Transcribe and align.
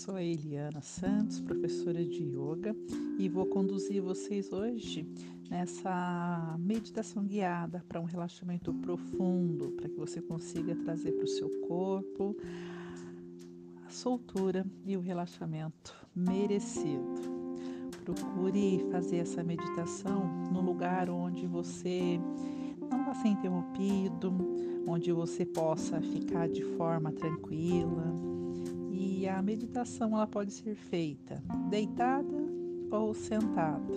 Sou 0.00 0.14
a 0.16 0.22
Eliana 0.22 0.80
Santos, 0.80 1.42
professora 1.42 2.02
de 2.02 2.22
yoga, 2.22 2.74
e 3.18 3.28
vou 3.28 3.44
conduzir 3.44 4.00
vocês 4.00 4.50
hoje 4.50 5.06
nessa 5.50 6.56
meditação 6.58 7.22
guiada 7.22 7.84
para 7.86 8.00
um 8.00 8.06
relaxamento 8.06 8.72
profundo, 8.72 9.72
para 9.72 9.90
que 9.90 9.96
você 9.96 10.22
consiga 10.22 10.74
trazer 10.74 11.12
para 11.12 11.24
o 11.24 11.28
seu 11.28 11.50
corpo 11.68 12.34
a 13.86 13.90
soltura 13.90 14.64
e 14.86 14.96
o 14.96 15.00
relaxamento 15.00 15.94
merecido. 16.16 17.20
Procure 18.02 18.82
fazer 18.90 19.18
essa 19.18 19.44
meditação 19.44 20.26
no 20.50 20.62
lugar 20.62 21.10
onde 21.10 21.46
você 21.46 22.18
não 22.90 23.04
vai 23.04 23.14
ser 23.16 23.28
interrompido, 23.28 24.32
onde 24.88 25.12
você 25.12 25.44
possa 25.44 26.00
ficar 26.00 26.48
de 26.48 26.64
forma 26.78 27.12
tranquila. 27.12 28.30
E 29.02 29.26
a 29.26 29.40
meditação 29.40 30.14
ela 30.14 30.26
pode 30.26 30.52
ser 30.52 30.74
feita 30.74 31.42
deitada 31.70 32.36
ou 32.90 33.14
sentada. 33.14 33.94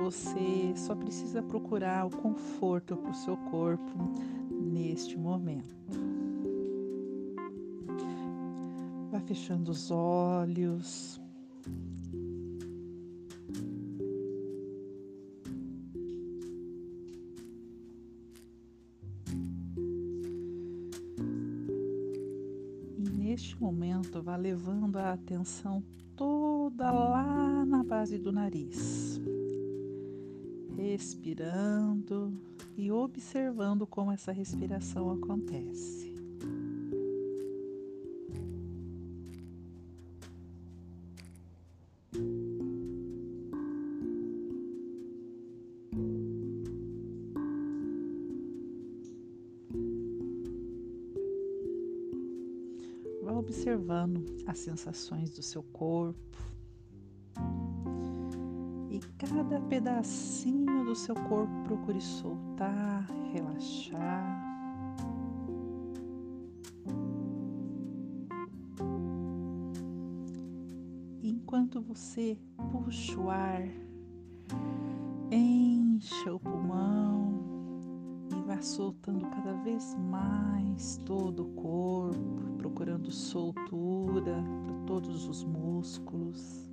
Você 0.00 0.72
só 0.76 0.94
precisa 0.94 1.42
procurar 1.42 2.06
o 2.06 2.10
conforto 2.10 2.96
para 2.96 3.10
o 3.10 3.14
seu 3.14 3.36
corpo 3.36 3.98
neste 4.48 5.18
momento. 5.18 5.74
Vai 9.10 9.20
fechando 9.22 9.72
os 9.72 9.90
olhos. 9.90 11.19
Neste 23.30 23.56
momento, 23.60 24.20
vá 24.20 24.34
levando 24.34 24.96
a 24.96 25.12
atenção 25.12 25.84
toda 26.16 26.90
lá 26.90 27.64
na 27.64 27.84
base 27.84 28.18
do 28.18 28.32
nariz, 28.32 29.20
respirando 30.76 32.36
e 32.76 32.90
observando 32.90 33.86
como 33.86 34.10
essa 34.10 34.32
respiração 34.32 35.12
acontece. 35.12 36.09
Observando 53.60 54.24
as 54.46 54.58
sensações 54.58 55.28
do 55.32 55.42
seu 55.42 55.62
corpo 55.62 56.18
e 58.88 58.98
cada 59.18 59.60
pedacinho 59.60 60.82
do 60.86 60.94
seu 60.94 61.14
corpo 61.14 61.52
procure 61.64 62.00
soltar, 62.00 63.06
relaxar. 63.34 64.46
Enquanto 71.22 71.82
você 71.82 72.38
puxa 72.72 73.20
o 73.20 73.28
ar, 73.28 73.68
encha 75.30 76.32
o 76.32 76.40
pulmão 76.40 77.39
e 78.36 78.40
vai 78.42 78.62
soltando 78.62 79.26
cada 79.30 79.52
vez 79.62 79.94
mais 79.96 80.96
todo 81.04 81.42
o 81.42 81.52
corpo 81.54 82.40
procurando 82.58 83.10
soltura 83.10 84.42
para 84.64 84.74
todos 84.86 85.26
os 85.26 85.44
músculos. 85.44 86.70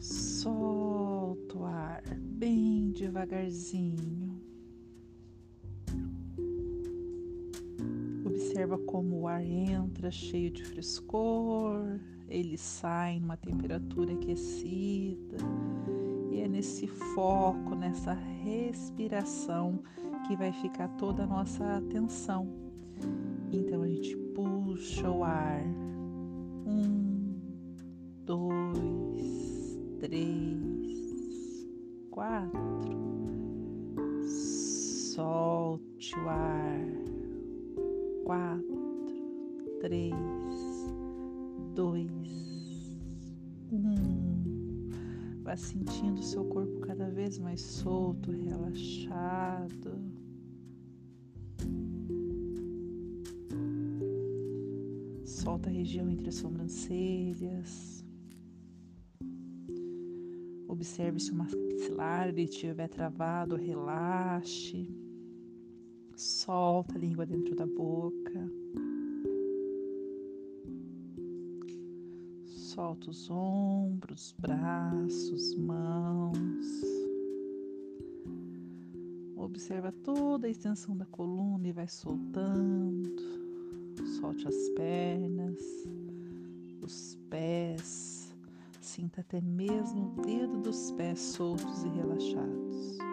Solta 0.00 1.58
o 1.58 1.64
ar 1.64 2.02
bem 2.18 2.90
devagarzinho. 2.92 4.40
Observa 8.24 8.78
como 8.78 9.20
o 9.20 9.28
ar 9.28 9.44
entra 9.44 10.10
cheio 10.10 10.50
de 10.50 10.64
frescor, 10.64 12.00
ele 12.28 12.56
sai 12.56 13.20
numa 13.20 13.36
temperatura 13.36 14.14
aquecida. 14.14 15.36
E 16.32 16.40
é 16.40 16.48
nesse 16.48 16.86
foco, 16.86 17.74
nessa 17.74 18.14
respiração 18.14 19.80
que 20.26 20.34
vai 20.34 20.50
ficar 20.50 20.88
toda 20.96 21.24
a 21.24 21.26
nossa 21.26 21.76
atenção. 21.76 22.48
Então 23.52 23.82
a 23.82 23.86
gente 23.86 24.16
puxa 24.34 25.10
o 25.10 25.22
ar. 25.22 25.62
Um, 26.66 27.34
dois, 28.24 29.78
três, 30.00 31.68
quatro. 32.10 32.98
Solte 35.14 36.18
o 36.18 36.28
ar. 36.30 36.80
Quatro, 38.24 39.78
três, 39.80 40.14
dois, 41.74 42.10
um. 43.70 44.31
Vá 45.52 45.56
sentindo 45.58 46.22
seu 46.22 46.46
corpo 46.46 46.80
cada 46.80 47.10
vez 47.10 47.38
mais 47.38 47.60
solto, 47.60 48.30
relaxado. 48.30 50.00
Solta 55.26 55.68
a 55.68 55.72
região 55.74 56.08
entre 56.08 56.30
as 56.30 56.36
sobrancelhas. 56.36 58.02
Observe 60.66 61.20
se 61.20 61.30
o 61.32 61.34
maxilar 61.34 62.34
estiver 62.38 62.88
travado, 62.88 63.54
relaxe. 63.54 64.88
Solta 66.16 66.94
a 66.94 66.98
língua 66.98 67.26
dentro 67.26 67.54
da 67.54 67.66
boca. 67.66 68.61
Solta 72.74 73.10
os 73.10 73.28
ombros, 73.28 74.34
braços, 74.38 75.54
mãos. 75.56 76.66
Observa 79.36 79.92
toda 79.92 80.46
a 80.46 80.50
extensão 80.50 80.96
da 80.96 81.04
coluna 81.04 81.68
e 81.68 81.72
vai 81.72 81.86
soltando. 81.86 83.14
Solte 84.18 84.48
as 84.48 84.70
pernas, 84.70 85.62
os 86.80 87.18
pés, 87.28 88.34
sinta 88.80 89.20
até 89.20 89.42
mesmo 89.42 90.14
o 90.16 90.22
dedo 90.22 90.62
dos 90.62 90.92
pés 90.92 91.20
soltos 91.20 91.84
e 91.84 91.88
relaxados. 91.90 93.11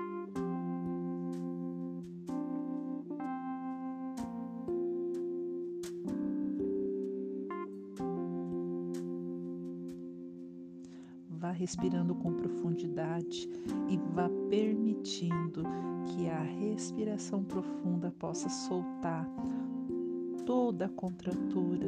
Respirando 11.69 12.15
com 12.15 12.33
profundidade 12.33 13.47
e 13.87 13.95
vá 14.11 14.27
permitindo 14.49 15.61
que 16.07 16.27
a 16.27 16.41
respiração 16.41 17.43
profunda 17.43 18.11
possa 18.17 18.49
soltar 18.49 19.29
toda 20.47 20.87
a 20.87 20.89
contratura, 20.89 21.87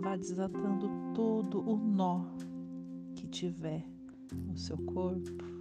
vá 0.00 0.16
desatando 0.16 0.88
todo 1.12 1.60
o 1.60 1.76
nó 1.76 2.24
que 3.14 3.26
tiver 3.26 3.84
no 4.32 4.56
seu 4.56 4.78
corpo. 4.78 5.55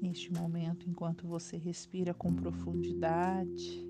Neste 0.00 0.32
momento, 0.32 0.88
enquanto 0.88 1.26
você 1.26 1.56
respira 1.56 2.14
com 2.14 2.34
profundidade, 2.34 3.86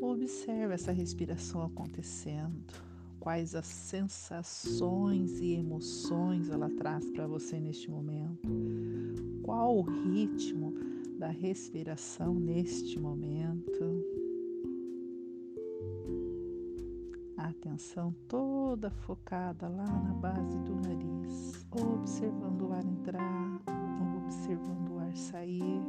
observe 0.00 0.74
essa 0.74 0.92
respiração 0.92 1.62
acontecendo. 1.62 2.72
Quais 3.18 3.54
as 3.54 3.66
sensações 3.66 5.38
e 5.40 5.52
emoções 5.52 6.48
ela 6.48 6.68
traz 6.70 7.08
para 7.10 7.26
você 7.26 7.60
neste 7.60 7.90
momento? 7.90 8.48
Qual 9.42 9.78
o 9.78 9.82
ritmo 9.82 10.74
da 11.18 11.28
respiração 11.28 12.34
neste 12.34 12.98
momento? 12.98 14.04
Atenção 17.36 18.12
toda 18.26 18.90
focada 18.90 19.68
lá 19.68 19.86
na 19.86 20.14
base 20.14 20.58
do 20.58 20.74
nariz, 20.74 21.64
observando 21.70 22.62
o 22.62 22.72
ar 22.72 22.84
entrar 22.84 23.41
observando 24.42 24.88
o 24.90 24.98
ar 24.98 25.16
sair. 25.16 25.80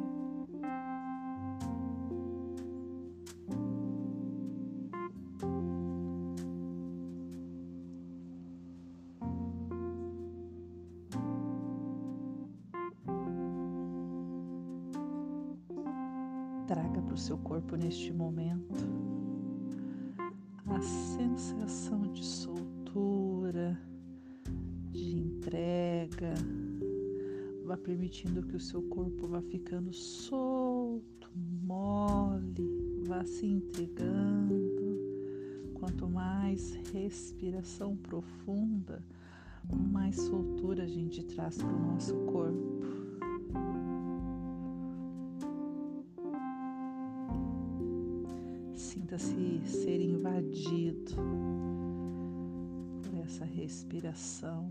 Traga 16.68 17.02
para 17.02 17.14
o 17.14 17.18
seu 17.18 17.38
corpo 17.40 17.76
neste 17.76 18.14
momento 18.14 18.76
a 20.68 20.82
sensação 20.82 22.02
de 22.14 22.24
soltura, 22.24 23.80
de 24.92 25.18
entrega. 25.18 26.34
Vá 27.65 27.77
permitindo 27.77 28.44
que 28.44 28.57
o 28.57 28.60
seu 28.60 28.81
corpo 28.83 29.25
vá 29.25 29.42
ficando 29.42 29.94
solto, 29.94 31.30
mole, 31.63 33.01
vá 33.07 33.24
se 33.24 33.45
entregando. 33.45 34.63
Quanto 35.74 36.07
mais 36.10 36.74
respiração 36.94 37.95
profunda, 37.95 39.01
mais 39.92 40.15
soltura 40.18 40.83
a 40.83 40.88
gente 40.88 41.24
traz 41.24 41.57
para 41.57 41.68
o 41.68 41.94
nosso 41.94 42.15
corpo. 42.25 42.83
Sinta-se 48.74 49.62
ser 49.65 50.01
invadido 50.01 51.15
por 53.04 53.19
essa 53.19 53.45
respiração 53.45 54.68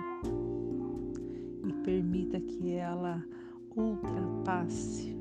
permita 1.84 2.40
que 2.40 2.73
ela 2.73 3.25
ultrapasse 3.76 5.17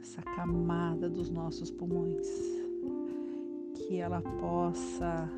essa 0.00 0.22
camada 0.22 1.08
dos 1.08 1.30
nossos 1.30 1.70
pulmões, 1.70 2.28
que 3.74 3.96
ela 3.96 4.20
possa 4.20 5.28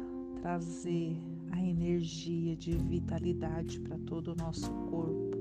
trazer 0.40 1.16
a 1.50 1.62
energia 1.62 2.54
de 2.54 2.72
vitalidade 2.72 3.80
para 3.80 3.98
todo 3.98 4.32
o 4.32 4.36
nosso 4.36 4.70
corpo, 4.90 5.36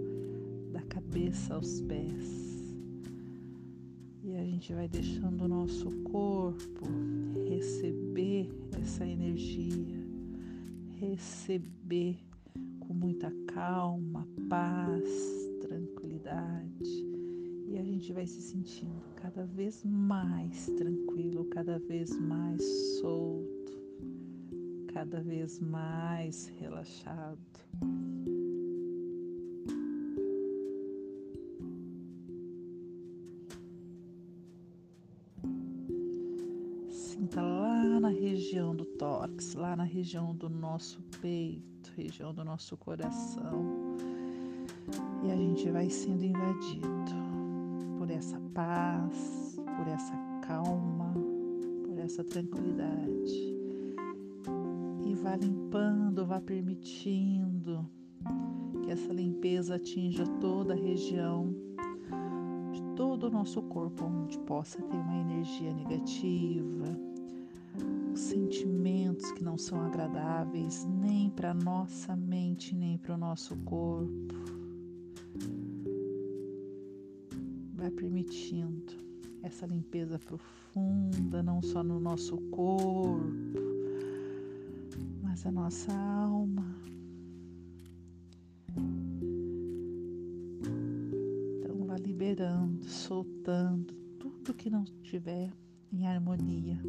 da 0.71 0.81
cabeça 0.83 1.55
aos 1.55 1.81
pés. 1.81 2.75
E 4.23 4.35
a 4.35 4.43
gente 4.43 4.73
vai 4.73 4.87
deixando 4.87 5.43
o 5.43 5.47
nosso 5.47 5.89
corpo 6.03 6.85
receber 7.47 8.49
essa 8.81 9.05
energia, 9.05 9.97
receber 10.99 12.26
com 12.87 12.93
muita 12.93 13.31
calma, 13.47 14.27
paz, 14.49 15.03
tranquilidade. 15.61 17.05
E 17.67 17.77
a 17.77 17.83
gente 17.83 18.13
vai 18.13 18.25
se 18.25 18.41
sentindo 18.41 19.01
cada 19.15 19.45
vez 19.45 19.83
mais 19.83 20.67
tranquilo, 20.77 21.45
cada 21.45 21.77
vez 21.79 22.17
mais 22.19 22.63
solto 22.99 23.57
cada 24.97 25.21
vez 25.21 25.59
mais 25.59 26.47
relaxado. 26.59 27.37
Sinta 36.89 37.43
lá 37.43 37.99
na 37.99 38.09
região 38.09 38.75
do 38.75 38.85
tórax, 38.85 39.53
lá 39.53 39.75
na 39.75 39.83
região 39.83 40.35
do 40.35 40.49
nosso 40.49 40.99
peito, 41.21 41.76
região 42.01 42.33
do 42.33 42.43
nosso 42.43 42.77
coração. 42.77 43.97
E 45.23 45.31
a 45.31 45.35
gente 45.35 45.69
vai 45.69 45.89
sendo 45.89 46.23
invadido 46.23 46.87
por 47.97 48.09
essa 48.09 48.39
paz, 48.53 49.59
por 49.77 49.87
essa 49.87 50.13
calma, 50.41 51.13
por 51.85 51.97
essa 51.99 52.23
tranquilidade 52.23 53.57
vá 55.27 55.35
limpando, 55.35 56.25
vá 56.25 56.39
permitindo 56.39 57.85
que 58.83 58.91
essa 58.91 59.11
limpeza 59.11 59.75
atinja 59.75 60.25
toda 60.39 60.73
a 60.73 60.77
região 60.77 61.53
de 62.71 62.81
todo 62.95 63.25
o 63.25 63.29
nosso 63.29 63.61
corpo, 63.63 64.05
onde 64.05 64.37
possa 64.39 64.81
ter 64.81 64.95
uma 64.95 65.17
energia 65.17 65.73
negativa, 65.73 66.85
sentimentos 68.15 68.87
que 68.87 68.96
não 69.57 69.63
são 69.63 69.81
agradáveis 69.81 70.85
nem 70.85 71.31
para 71.31 71.51
nossa 71.51 72.15
mente, 72.15 72.75
nem 72.75 72.95
para 72.95 73.15
o 73.15 73.17
nosso 73.17 73.57
corpo. 73.63 74.35
Vai 77.73 77.89
permitindo 77.89 78.93
essa 79.41 79.65
limpeza 79.65 80.19
profunda, 80.19 81.41
não 81.41 81.59
só 81.63 81.83
no 81.83 81.99
nosso 81.99 82.37
corpo, 82.51 83.33
mas 85.23 85.43
a 85.43 85.51
nossa 85.51 85.91
alma. 85.91 86.63
Então 91.57 91.83
vá 91.87 91.95
liberando, 91.97 92.85
soltando 92.85 93.91
tudo 94.19 94.53
que 94.53 94.69
não 94.69 94.83
estiver 94.83 95.51
em 95.91 96.05
harmonia 96.05 96.79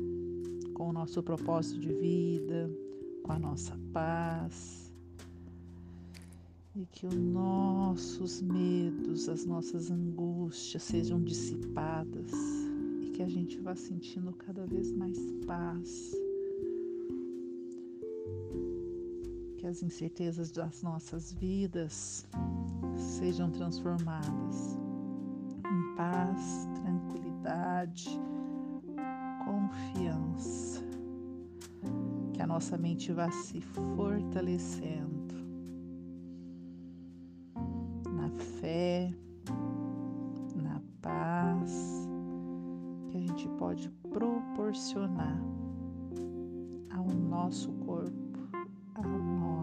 com 0.79 0.91
o 0.91 0.93
nosso 0.93 1.21
propósito 1.23 1.81
de 1.81 1.93
vida, 1.93 2.71
com 3.25 3.33
a 3.33 3.39
nossa 3.39 3.77
paz. 3.93 4.93
E 6.77 6.87
que 6.87 7.05
os 7.05 7.15
nossos 7.15 8.41
medos, 8.41 9.29
as 9.29 9.45
nossas 9.45 9.91
angústias 9.91 10.85
sejam 10.85 11.21
dissipadas 11.21 12.31
e 13.03 13.11
que 13.11 13.23
a 13.23 13.29
gente 13.29 13.59
vá 13.59 13.75
sentindo 13.75 14.33
cada 14.33 14.65
vez 14.65 14.93
mais 14.93 15.19
paz 15.45 16.15
que 19.57 19.67
as 19.67 19.83
incertezas 19.83 20.53
das 20.53 20.83
nossas 20.83 21.33
vidas 21.33 22.25
sejam 22.97 23.51
transformadas 23.51 24.79
em 25.67 25.97
paz, 25.97 26.69
tranquilidade, 26.81 28.09
confiança. 29.49 30.83
Que 32.35 32.43
a 32.43 32.47
nossa 32.47 32.77
mente 32.77 33.13
vá 33.13 33.31
se 33.31 33.61
fortalecendo 33.61 35.35
na 38.13 38.29
fé, 38.61 39.11
na 40.55 40.81
paz 41.01 42.07
que 43.09 43.17
a 43.17 43.21
gente 43.21 43.49
pode 43.59 43.89
proporcionar 44.11 45.41
ao 46.95 47.07
nosso 47.07 47.73
corpo 47.73 48.29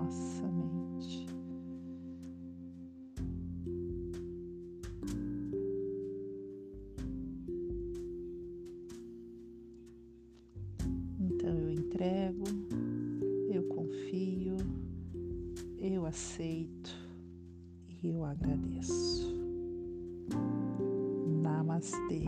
nossa 0.06 0.45
entrego, 11.96 12.44
eu 13.50 13.64
confio, 13.70 14.58
eu 15.80 16.06
aceito 16.06 16.94
e 17.88 18.10
eu 18.10 18.26
agradeço. 18.26 19.34
Namastê. 21.42 22.26